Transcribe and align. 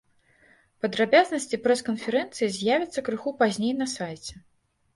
Падрабязнасці 0.85 1.59
прэс-канферэнцыі 1.67 2.49
з'явяцца 2.57 2.99
крыху 3.13 3.37
пазней 3.45 3.73
на 3.85 3.93
сайце. 3.97 4.33